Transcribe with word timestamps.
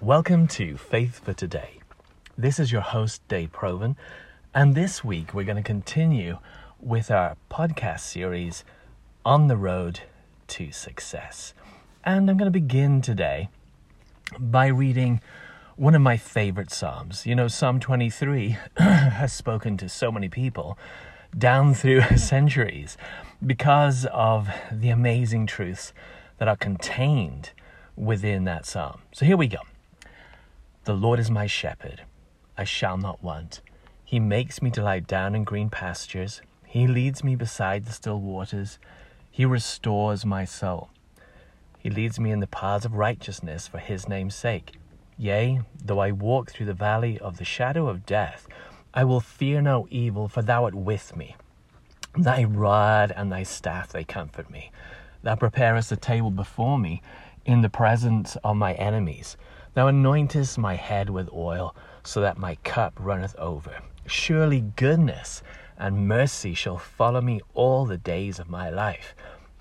Welcome 0.00 0.46
to 0.48 0.76
Faith 0.76 1.24
for 1.24 1.32
Today. 1.32 1.80
This 2.36 2.60
is 2.60 2.70
your 2.70 2.82
host, 2.82 3.26
Dave 3.26 3.50
Proven, 3.50 3.96
and 4.54 4.76
this 4.76 5.02
week 5.02 5.34
we're 5.34 5.42
going 5.42 5.56
to 5.56 5.62
continue 5.62 6.38
with 6.78 7.10
our 7.10 7.36
podcast 7.50 8.00
series, 8.02 8.62
On 9.24 9.48
the 9.48 9.56
Road 9.56 10.02
to 10.46 10.70
Success. 10.70 11.52
And 12.04 12.30
I'm 12.30 12.36
going 12.36 12.46
to 12.46 12.52
begin 12.52 13.02
today 13.02 13.48
by 14.38 14.68
reading 14.68 15.20
one 15.74 15.96
of 15.96 16.00
my 16.00 16.16
favorite 16.16 16.70
Psalms. 16.70 17.26
You 17.26 17.34
know, 17.34 17.48
Psalm 17.48 17.80
23 17.80 18.56
has 18.76 19.32
spoken 19.32 19.76
to 19.78 19.88
so 19.88 20.12
many 20.12 20.28
people 20.28 20.78
down 21.36 21.74
through 21.74 22.02
centuries 22.16 22.96
because 23.44 24.06
of 24.12 24.48
the 24.70 24.90
amazing 24.90 25.46
truths 25.46 25.92
that 26.38 26.46
are 26.46 26.56
contained 26.56 27.50
within 27.96 28.44
that 28.44 28.64
psalm. 28.64 29.00
So 29.10 29.26
here 29.26 29.36
we 29.36 29.48
go. 29.48 29.58
The 30.88 30.94
Lord 30.94 31.20
is 31.20 31.30
my 31.30 31.46
shepherd, 31.46 32.00
I 32.56 32.64
shall 32.64 32.96
not 32.96 33.22
want. 33.22 33.60
He 34.06 34.18
makes 34.18 34.62
me 34.62 34.70
to 34.70 34.82
lie 34.82 35.00
down 35.00 35.34
in 35.34 35.44
green 35.44 35.68
pastures. 35.68 36.40
He 36.64 36.86
leads 36.86 37.22
me 37.22 37.36
beside 37.36 37.84
the 37.84 37.92
still 37.92 38.18
waters. 38.18 38.78
He 39.30 39.44
restores 39.44 40.24
my 40.24 40.46
soul. 40.46 40.88
He 41.78 41.90
leads 41.90 42.18
me 42.18 42.30
in 42.30 42.40
the 42.40 42.46
paths 42.46 42.86
of 42.86 42.94
righteousness 42.94 43.68
for 43.68 43.76
his 43.76 44.08
name's 44.08 44.34
sake. 44.34 44.76
Yea, 45.18 45.60
though 45.84 45.98
I 45.98 46.10
walk 46.10 46.50
through 46.50 46.64
the 46.64 46.72
valley 46.72 47.18
of 47.18 47.36
the 47.36 47.44
shadow 47.44 47.86
of 47.86 48.06
death, 48.06 48.48
I 48.94 49.04
will 49.04 49.20
fear 49.20 49.60
no 49.60 49.86
evil, 49.90 50.26
for 50.26 50.40
thou 50.40 50.64
art 50.64 50.74
with 50.74 51.14
me. 51.14 51.36
Thy 52.16 52.44
rod 52.44 53.12
and 53.14 53.30
thy 53.30 53.42
staff, 53.42 53.92
they 53.92 54.04
comfort 54.04 54.48
me. 54.48 54.70
Thou 55.22 55.34
preparest 55.34 55.92
a 55.92 55.96
table 55.96 56.30
before 56.30 56.78
me 56.78 57.02
in 57.44 57.60
the 57.60 57.68
presence 57.68 58.38
of 58.42 58.56
my 58.56 58.72
enemies. 58.72 59.36
Thou 59.78 59.86
anointest 59.86 60.58
my 60.58 60.74
head 60.74 61.08
with 61.08 61.32
oil, 61.32 61.72
so 62.02 62.20
that 62.20 62.36
my 62.36 62.56
cup 62.64 62.94
runneth 62.98 63.36
over. 63.38 63.78
Surely 64.06 64.60
goodness 64.74 65.40
and 65.76 66.08
mercy 66.08 66.52
shall 66.52 66.78
follow 66.78 67.20
me 67.20 67.40
all 67.54 67.86
the 67.86 67.96
days 67.96 68.40
of 68.40 68.50
my 68.50 68.70
life, 68.70 69.14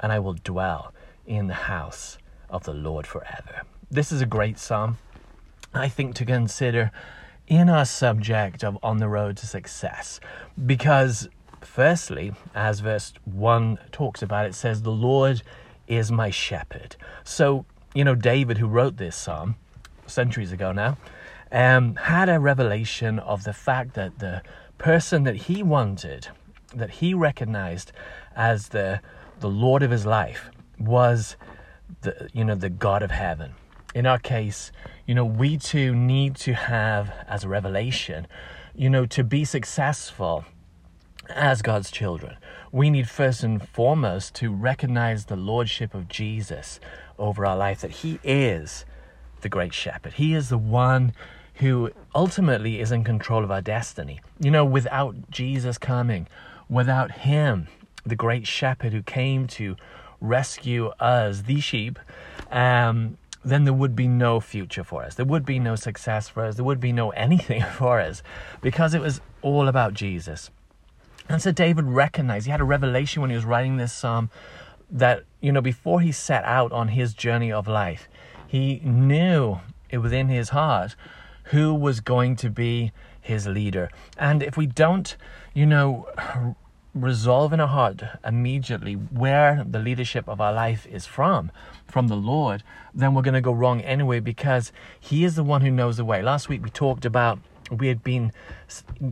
and 0.00 0.10
I 0.10 0.18
will 0.18 0.32
dwell 0.32 0.94
in 1.26 1.46
the 1.46 1.68
house 1.68 2.16
of 2.48 2.64
the 2.64 2.72
Lord 2.72 3.06
forever. 3.06 3.60
This 3.90 4.10
is 4.10 4.22
a 4.22 4.24
great 4.24 4.58
psalm, 4.58 4.96
I 5.74 5.90
think, 5.90 6.14
to 6.14 6.24
consider 6.24 6.90
in 7.46 7.68
our 7.68 7.84
subject 7.84 8.64
of 8.64 8.78
on 8.82 8.96
the 8.96 9.08
road 9.10 9.36
to 9.36 9.46
success, 9.46 10.20
because 10.64 11.28
firstly, 11.60 12.32
as 12.54 12.80
verse 12.80 13.12
1 13.26 13.78
talks 13.92 14.22
about, 14.22 14.46
it 14.46 14.54
says, 14.54 14.80
The 14.80 14.90
Lord 14.90 15.42
is 15.86 16.10
my 16.10 16.30
shepherd. 16.30 16.96
So, 17.24 17.66
you 17.94 18.04
know, 18.04 18.14
David, 18.14 18.56
who 18.56 18.68
wrote 18.68 18.96
this 18.96 19.14
psalm, 19.14 19.56
centuries 20.08 20.52
ago 20.52 20.72
now, 20.72 20.96
um, 21.52 21.94
had 21.96 22.28
a 22.28 22.38
revelation 22.38 23.18
of 23.18 23.44
the 23.44 23.52
fact 23.52 23.94
that 23.94 24.18
the 24.18 24.42
person 24.76 25.24
that 25.24 25.36
he 25.36 25.62
wanted, 25.62 26.28
that 26.74 26.90
he 26.90 27.14
recognized 27.14 27.92
as 28.36 28.68
the 28.68 29.00
the 29.40 29.48
Lord 29.48 29.84
of 29.84 29.90
his 29.92 30.04
life, 30.04 30.50
was 30.78 31.36
the 32.02 32.28
you 32.32 32.44
know 32.44 32.54
the 32.54 32.70
God 32.70 33.02
of 33.02 33.10
heaven. 33.10 33.54
In 33.94 34.06
our 34.06 34.18
case, 34.18 34.70
you 35.06 35.14
know, 35.14 35.24
we 35.24 35.56
too 35.56 35.94
need 35.94 36.36
to 36.36 36.52
have 36.52 37.10
as 37.26 37.44
a 37.44 37.48
revelation, 37.48 38.26
you 38.74 38.90
know, 38.90 39.06
to 39.06 39.24
be 39.24 39.44
successful 39.44 40.44
as 41.30 41.62
God's 41.62 41.90
children. 41.90 42.36
We 42.70 42.90
need 42.90 43.08
first 43.08 43.42
and 43.42 43.66
foremost 43.66 44.34
to 44.36 44.52
recognize 44.52 45.24
the 45.24 45.36
lordship 45.36 45.94
of 45.94 46.08
Jesus 46.08 46.80
over 47.18 47.46
our 47.46 47.56
life, 47.56 47.80
that 47.80 47.90
He 47.90 48.20
is 48.22 48.84
the 49.40 49.48
great 49.48 49.74
shepherd. 49.74 50.14
He 50.14 50.34
is 50.34 50.48
the 50.48 50.58
one 50.58 51.12
who 51.54 51.90
ultimately 52.14 52.80
is 52.80 52.92
in 52.92 53.04
control 53.04 53.44
of 53.44 53.50
our 53.50 53.60
destiny. 53.60 54.20
You 54.38 54.50
know, 54.50 54.64
without 54.64 55.30
Jesus 55.30 55.78
coming, 55.78 56.28
without 56.68 57.10
Him, 57.10 57.68
the 58.06 58.16
great 58.16 58.46
shepherd 58.46 58.92
who 58.92 59.02
came 59.02 59.46
to 59.48 59.76
rescue 60.20 60.88
us, 61.00 61.42
the 61.42 61.60
sheep, 61.60 61.98
um, 62.50 63.18
then 63.44 63.64
there 63.64 63.74
would 63.74 63.96
be 63.96 64.08
no 64.08 64.40
future 64.40 64.84
for 64.84 65.04
us. 65.04 65.14
There 65.14 65.26
would 65.26 65.44
be 65.44 65.58
no 65.58 65.74
success 65.74 66.28
for 66.28 66.44
us. 66.44 66.56
There 66.56 66.64
would 66.64 66.80
be 66.80 66.92
no 66.92 67.10
anything 67.26 67.62
for 67.62 68.00
us 68.00 68.22
because 68.60 68.94
it 68.94 69.00
was 69.00 69.20
all 69.42 69.68
about 69.68 69.94
Jesus. 69.94 70.50
And 71.28 71.42
so 71.42 71.52
David 71.52 71.84
recognized, 71.84 72.46
he 72.46 72.50
had 72.50 72.60
a 72.60 72.64
revelation 72.64 73.20
when 73.20 73.30
he 73.30 73.36
was 73.36 73.44
writing 73.44 73.76
this 73.76 73.92
psalm 73.92 74.30
that, 74.90 75.24
you 75.40 75.52
know, 75.52 75.60
before 75.60 76.00
he 76.00 76.10
set 76.10 76.42
out 76.44 76.72
on 76.72 76.88
his 76.88 77.12
journey 77.12 77.52
of 77.52 77.68
life, 77.68 78.08
he 78.48 78.80
knew 78.82 79.60
it 79.90 79.98
within 79.98 80.28
his 80.28 80.48
heart 80.48 80.96
who 81.44 81.74
was 81.74 82.00
going 82.00 82.34
to 82.36 82.50
be 82.50 82.92
his 83.20 83.46
leader. 83.46 83.90
And 84.16 84.42
if 84.42 84.56
we 84.56 84.66
don't, 84.66 85.16
you 85.54 85.66
know, 85.66 86.08
resolve 86.94 87.52
in 87.52 87.60
our 87.60 87.68
heart 87.68 88.02
immediately 88.24 88.94
where 88.94 89.64
the 89.68 89.78
leadership 89.78 90.26
of 90.28 90.40
our 90.40 90.52
life 90.52 90.86
is 90.86 91.04
from, 91.04 91.52
from 91.86 92.08
the 92.08 92.16
Lord, 92.16 92.62
then 92.94 93.14
we're 93.14 93.22
going 93.22 93.34
to 93.34 93.42
go 93.42 93.52
wrong 93.52 93.82
anyway 93.82 94.18
because 94.18 94.72
He 94.98 95.24
is 95.24 95.36
the 95.36 95.44
one 95.44 95.60
who 95.60 95.70
knows 95.70 95.98
the 95.98 96.04
way. 96.04 96.22
Last 96.22 96.48
week 96.48 96.64
we 96.64 96.70
talked 96.70 97.04
about 97.04 97.38
we 97.70 97.88
had 97.88 98.02
been 98.02 98.32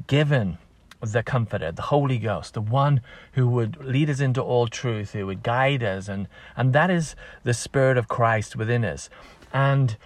given 0.07 0.57
the 1.01 1.23
Comforter, 1.23 1.73
the 1.73 1.83
Holy 1.83 2.19
Ghost, 2.19 2.55
the 2.55 2.61
one 2.61 3.01
who 3.33 3.49
would 3.49 3.85
lead 3.85 4.11
us 4.11 4.21
into 4.21 4.43
all 4.43 4.67
truth, 4.67 5.13
who 5.13 5.27
would 5.27 5.43
guide 5.43 5.83
us, 5.83 6.09
and, 6.09 6.29
and 6.57 6.73
that 6.73 6.91
is 6.91 7.15
the 7.45 7.55
Spirit 7.55 7.97
of 7.99 8.09
Christ 8.09 8.57
within 8.57 8.85
us. 8.85 9.09
And 9.53 9.97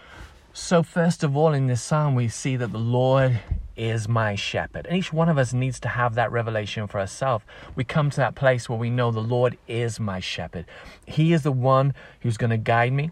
so, 0.52 0.82
first 0.82 1.22
of 1.22 1.36
all, 1.36 1.52
in 1.52 1.68
this 1.68 1.80
psalm, 1.80 2.14
we 2.14 2.28
see 2.28 2.56
that 2.56 2.72
the 2.72 2.78
Lord 2.78 3.40
is 3.76 4.08
my 4.08 4.34
shepherd. 4.34 4.86
And 4.86 4.96
each 4.96 5.12
one 5.12 5.28
of 5.28 5.38
us 5.38 5.52
needs 5.52 5.80
to 5.80 5.88
have 5.88 6.14
that 6.16 6.32
revelation 6.32 6.86
for 6.86 7.00
ourselves. 7.00 7.44
We 7.74 7.84
come 7.84 8.10
to 8.10 8.16
that 8.16 8.34
place 8.34 8.68
where 8.68 8.78
we 8.78 8.90
know 8.90 9.10
the 9.10 9.20
Lord 9.20 9.56
is 9.68 10.00
my 10.00 10.20
shepherd. 10.20 10.66
He 11.06 11.32
is 11.32 11.44
the 11.44 11.52
one 11.52 11.94
who's 12.20 12.36
going 12.36 12.50
to 12.50 12.58
guide 12.58 12.92
me. 12.92 13.10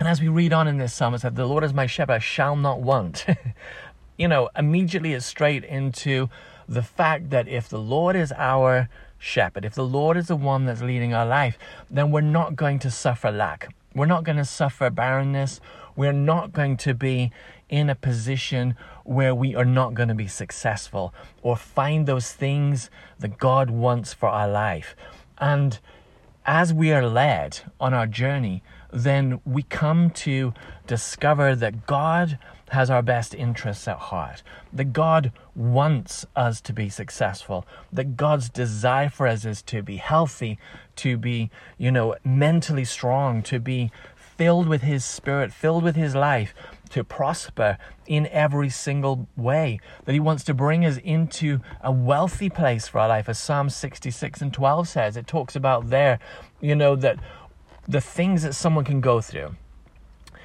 And 0.00 0.08
as 0.08 0.20
we 0.20 0.28
read 0.28 0.52
on 0.52 0.66
in 0.66 0.78
this 0.78 0.92
psalm, 0.92 1.14
it 1.14 1.20
said, 1.20 1.36
The 1.36 1.46
Lord 1.46 1.62
is 1.62 1.72
my 1.72 1.86
shepherd, 1.86 2.14
I 2.14 2.18
shall 2.18 2.56
not 2.56 2.80
want. 2.80 3.26
you 4.18 4.28
know, 4.28 4.48
immediately 4.56 5.12
it's 5.12 5.26
straight 5.26 5.64
into 5.64 6.28
the 6.68 6.82
fact 6.82 7.30
that 7.30 7.48
if 7.48 7.68
the 7.68 7.78
Lord 7.78 8.16
is 8.16 8.32
our 8.32 8.88
shepherd, 9.18 9.64
if 9.64 9.74
the 9.74 9.84
Lord 9.84 10.16
is 10.16 10.28
the 10.28 10.36
one 10.36 10.66
that's 10.66 10.82
leading 10.82 11.14
our 11.14 11.26
life, 11.26 11.58
then 11.90 12.10
we're 12.10 12.20
not 12.20 12.56
going 12.56 12.78
to 12.80 12.90
suffer 12.90 13.30
lack. 13.30 13.74
We're 13.94 14.06
not 14.06 14.24
going 14.24 14.36
to 14.36 14.44
suffer 14.44 14.90
barrenness. 14.90 15.60
We're 15.94 16.12
not 16.12 16.52
going 16.52 16.76
to 16.78 16.94
be 16.94 17.32
in 17.68 17.88
a 17.88 17.94
position 17.94 18.76
where 19.04 19.34
we 19.34 19.54
are 19.54 19.64
not 19.64 19.94
going 19.94 20.08
to 20.08 20.14
be 20.14 20.28
successful 20.28 21.14
or 21.42 21.56
find 21.56 22.06
those 22.06 22.32
things 22.32 22.90
that 23.18 23.38
God 23.38 23.70
wants 23.70 24.12
for 24.12 24.28
our 24.28 24.48
life. 24.48 24.94
And 25.38 25.78
as 26.44 26.72
we 26.72 26.92
are 26.92 27.06
led 27.06 27.60
on 27.80 27.94
our 27.94 28.06
journey, 28.06 28.62
then 28.92 29.40
we 29.44 29.62
come 29.62 30.10
to 30.10 30.54
discover 30.86 31.56
that 31.56 31.86
God 31.86 32.38
has 32.70 32.90
our 32.90 33.02
best 33.02 33.34
interests 33.34 33.86
at 33.86 33.98
heart, 33.98 34.42
that 34.72 34.92
God 34.92 35.32
wants 35.54 36.26
us 36.34 36.60
to 36.62 36.72
be 36.72 36.88
successful, 36.88 37.66
that 37.92 38.16
God's 38.16 38.48
desire 38.48 39.08
for 39.08 39.26
us 39.26 39.44
is 39.44 39.62
to 39.62 39.82
be 39.82 39.96
healthy, 39.96 40.58
to 40.96 41.16
be, 41.16 41.50
you 41.78 41.90
know, 41.90 42.16
mentally 42.24 42.84
strong, 42.84 43.42
to 43.44 43.60
be 43.60 43.90
filled 44.16 44.68
with 44.68 44.82
His 44.82 45.04
Spirit, 45.04 45.52
filled 45.52 45.82
with 45.82 45.96
His 45.96 46.14
life, 46.14 46.54
to 46.90 47.02
prosper 47.02 47.78
in 48.06 48.26
every 48.28 48.68
single 48.68 49.28
way, 49.36 49.80
that 50.04 50.12
He 50.12 50.20
wants 50.20 50.44
to 50.44 50.54
bring 50.54 50.84
us 50.84 50.98
into 50.98 51.60
a 51.80 51.90
wealthy 51.90 52.50
place 52.50 52.88
for 52.88 52.98
our 52.98 53.08
life, 53.08 53.28
as 53.28 53.38
Psalm 53.38 53.70
66 53.70 54.42
and 54.42 54.52
12 54.52 54.88
says. 54.88 55.16
It 55.16 55.26
talks 55.26 55.56
about 55.56 55.90
there, 55.90 56.18
you 56.60 56.74
know, 56.74 56.96
that 56.96 57.18
the 57.88 58.00
things 58.00 58.42
that 58.42 58.54
someone 58.54 58.84
can 58.84 59.00
go 59.00 59.20
through, 59.20 59.56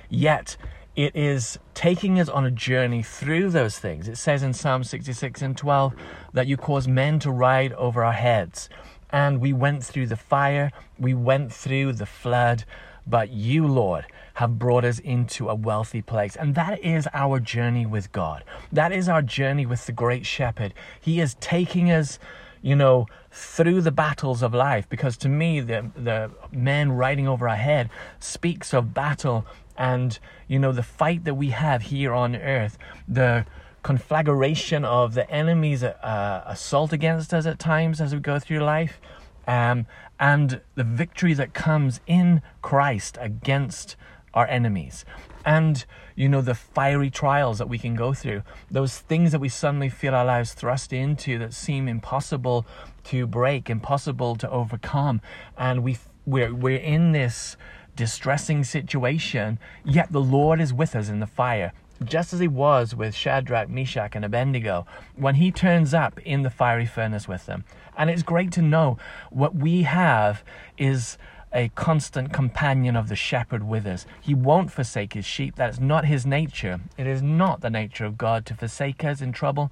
yet 0.09 0.55
it 0.95 1.15
is 1.15 1.57
taking 1.73 2.19
us 2.19 2.27
on 2.27 2.45
a 2.45 2.51
journey 2.51 3.01
through 3.01 3.49
those 3.49 3.79
things. 3.79 4.07
It 4.07 4.17
says 4.17 4.43
in 4.43 4.53
Psalm 4.53 4.83
66 4.83 5.41
and 5.41 5.55
12 5.55 5.93
that 6.33 6.47
you 6.47 6.57
cause 6.57 6.87
men 6.87 7.19
to 7.19 7.31
ride 7.31 7.73
over 7.73 8.03
our 8.03 8.11
heads. 8.11 8.69
And 9.11 9.39
we 9.39 9.53
went 9.53 9.83
through 9.83 10.07
the 10.07 10.15
fire, 10.15 10.71
we 10.99 11.13
went 11.13 11.51
through 11.51 11.93
the 11.93 12.05
flood, 12.05 12.65
but 13.07 13.29
you, 13.29 13.67
Lord, 13.67 14.05
have 14.35 14.59
brought 14.59 14.85
us 14.85 14.99
into 14.99 15.49
a 15.49 15.55
wealthy 15.55 16.01
place. 16.01 16.35
And 16.35 16.55
that 16.55 16.79
is 16.83 17.07
our 17.13 17.39
journey 17.39 17.85
with 17.85 18.11
God. 18.11 18.43
That 18.71 18.91
is 18.91 19.09
our 19.09 19.21
journey 19.21 19.65
with 19.65 19.85
the 19.85 19.91
great 19.91 20.25
shepherd. 20.25 20.73
He 20.99 21.19
is 21.19 21.35
taking 21.39 21.91
us 21.91 22.19
you 22.61 22.75
know, 22.75 23.07
through 23.31 23.81
the 23.81 23.91
battles 23.91 24.43
of 24.43 24.53
life. 24.53 24.87
Because 24.89 25.17
to 25.17 25.29
me, 25.29 25.59
the 25.61 25.89
the 25.95 26.31
men 26.51 26.91
riding 26.91 27.27
over 27.27 27.49
our 27.49 27.55
head 27.55 27.89
speaks 28.19 28.73
of 28.73 28.93
battle 28.93 29.45
and 29.81 30.19
you 30.47 30.59
know 30.59 30.71
the 30.71 30.83
fight 30.83 31.23
that 31.23 31.33
we 31.33 31.49
have 31.49 31.81
here 31.81 32.13
on 32.13 32.35
earth 32.35 32.77
the 33.07 33.45
conflagration 33.83 34.85
of 34.85 35.15
the 35.15 35.29
enemy's 35.31 35.83
uh, 35.83 36.43
assault 36.45 36.93
against 36.93 37.33
us 37.33 37.45
at 37.47 37.57
times 37.57 37.99
as 37.99 38.13
we 38.13 38.19
go 38.19 38.37
through 38.37 38.59
life 38.59 39.01
um, 39.47 39.87
and 40.19 40.61
the 40.75 40.83
victory 40.83 41.33
that 41.33 41.53
comes 41.53 41.99
in 42.05 42.41
christ 42.61 43.17
against 43.19 43.95
our 44.33 44.47
enemies. 44.47 45.05
And 45.45 45.83
you 46.15 46.29
know 46.29 46.41
the 46.41 46.55
fiery 46.55 47.09
trials 47.09 47.57
that 47.57 47.67
we 47.67 47.79
can 47.79 47.95
go 47.95 48.13
through. 48.13 48.43
Those 48.69 48.99
things 48.99 49.31
that 49.31 49.39
we 49.39 49.49
suddenly 49.49 49.89
feel 49.89 50.13
our 50.13 50.25
lives 50.25 50.53
thrust 50.53 50.93
into 50.93 51.39
that 51.39 51.53
seem 51.53 51.87
impossible 51.87 52.65
to 53.05 53.25
break 53.25 53.69
impossible 53.69 54.35
to 54.37 54.49
overcome. 54.49 55.21
And 55.57 55.83
we 55.83 55.97
we're 56.25 56.53
we're 56.53 56.77
in 56.77 57.11
this 57.11 57.57
distressing 57.95 58.63
situation 58.63 59.59
yet 59.83 60.11
the 60.11 60.21
lord 60.21 60.59
is 60.61 60.73
with 60.73 60.95
us 60.95 61.09
in 61.09 61.19
the 61.19 61.27
fire 61.27 61.71
just 62.03 62.33
as 62.33 62.39
he 62.39 62.47
was 62.47 62.95
with 62.95 63.13
Shadrach, 63.13 63.69
Meshach, 63.69 64.15
and 64.15 64.25
Abednego, 64.25 64.85
when 65.15 65.35
he 65.35 65.51
turns 65.51 65.93
up 65.93 66.19
in 66.21 66.41
the 66.41 66.49
fiery 66.49 66.85
furnace 66.85 67.27
with 67.27 67.45
them. 67.45 67.63
And 67.95 68.09
it's 68.09 68.23
great 68.23 68.51
to 68.53 68.61
know 68.61 68.97
what 69.29 69.55
we 69.55 69.83
have 69.83 70.43
is 70.77 71.17
a 71.53 71.69
constant 71.69 72.31
companion 72.31 72.95
of 72.95 73.09
the 73.09 73.15
shepherd 73.15 73.63
with 73.63 73.85
us. 73.85 74.05
He 74.21 74.33
won't 74.33 74.71
forsake 74.71 75.13
his 75.13 75.25
sheep. 75.25 75.55
That 75.55 75.69
is 75.69 75.79
not 75.79 76.05
his 76.05 76.25
nature. 76.25 76.79
It 76.97 77.07
is 77.07 77.21
not 77.21 77.61
the 77.61 77.69
nature 77.69 78.05
of 78.05 78.17
God 78.17 78.45
to 78.47 78.55
forsake 78.55 79.03
us 79.03 79.21
in 79.21 79.31
trouble. 79.33 79.71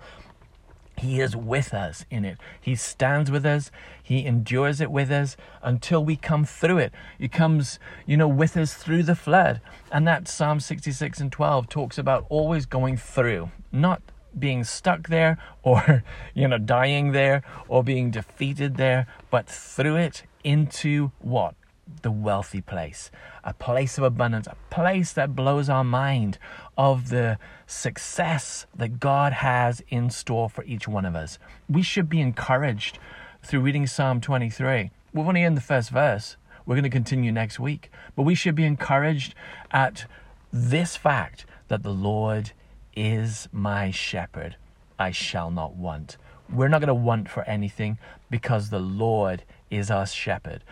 He 1.00 1.22
is 1.22 1.36
with 1.36 1.74
us 1.74 2.06
in 2.10 2.26
it. 2.26 2.38
He 2.60 2.76
stands 2.76 3.32
with 3.32 3.46
us. 3.46 3.72
He 4.02 4.26
endures 4.26 4.82
it 4.82 4.92
with 4.92 5.12
us 5.12 5.38
until 5.62 6.04
we 6.04 6.16
come 6.16 6.46
through 6.46 6.80
it. 6.80 6.94
He 7.18 7.28
comes, 7.28 7.80
you 8.06 8.18
know, 8.18 8.28
with 8.28 8.58
us 8.58 8.74
through 8.74 9.04
the 9.04 9.16
flood. 9.16 9.62
And 9.92 10.08
that 10.08 10.28
Psalm 10.28 10.60
66 10.60 11.20
and 11.20 11.32
12 11.32 11.70
talks 11.70 11.98
about 11.98 12.26
always 12.30 12.66
going 12.66 12.98
through, 12.98 13.50
not 13.72 14.02
being 14.38 14.64
stuck 14.64 15.08
there 15.08 15.38
or, 15.64 16.04
you 16.34 16.48
know, 16.48 16.58
dying 16.58 17.12
there 17.12 17.44
or 17.68 17.84
being 17.84 18.12
defeated 18.12 18.78
there, 18.78 19.08
but 19.30 19.48
through 19.48 19.96
it 19.96 20.24
into 20.44 21.12
what? 21.20 21.56
The 22.02 22.12
wealthy 22.12 22.62
place, 22.62 23.12
a 23.44 23.54
place 23.54 23.98
of 23.98 24.04
abundance, 24.04 24.48
a 24.48 24.56
place 24.70 25.14
that 25.14 25.36
blows 25.36 25.70
our 25.70 25.84
mind 25.84 26.38
of 26.78 27.10
the 27.10 27.38
success 27.68 28.66
that 28.76 29.00
God 29.00 29.34
has 29.34 29.82
in 29.90 30.10
store 30.10 30.50
for 30.50 30.64
each 30.64 30.88
one 30.88 31.06
of 31.06 31.16
us. 31.16 31.40
We 31.68 31.82
should 31.82 32.10
be 32.10 32.22
encouraged 32.22 33.00
through 33.44 33.62
reading 33.62 33.88
Psalm 33.88 34.22
23. 34.22 34.92
We're 35.14 35.26
only 35.26 35.44
in 35.44 35.56
the 35.56 35.62
first 35.62 35.90
verse. 35.90 36.38
We're 36.66 36.76
going 36.76 36.84
to 36.84 36.90
continue 36.90 37.32
next 37.32 37.60
week. 37.60 37.92
But 38.16 38.24
we 38.24 38.36
should 38.36 38.56
be 38.56 38.66
encouraged 38.66 39.34
at 39.72 40.06
this 40.52 40.96
fact 40.96 41.46
that 41.68 41.84
the 41.84 41.94
Lord 41.94 42.52
is 42.96 43.48
my 43.52 43.92
shepherd. 43.92 44.56
I 44.98 45.12
shall 45.12 45.52
not 45.52 45.76
want. 45.76 46.18
We're 46.52 46.68
not 46.68 46.82
going 46.82 46.88
to 46.88 46.94
want 46.94 47.30
for 47.30 47.44
anything 47.44 47.98
because 48.30 48.70
the 48.70 48.80
Lord 48.80 49.44
is 49.70 49.92
our 49.92 50.06
shepherd. 50.06 50.64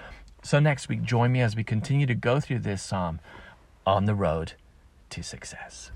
So, 0.44 0.60
next 0.60 0.88
week, 0.88 1.04
join 1.04 1.32
me 1.32 1.42
as 1.42 1.56
we 1.56 1.64
continue 1.64 2.06
to 2.06 2.16
go 2.16 2.40
through 2.40 2.60
this 2.60 2.82
psalm 2.82 3.20
on 3.86 4.06
the 4.06 4.16
road 4.16 4.54
to 5.10 5.24
success. 5.24 5.92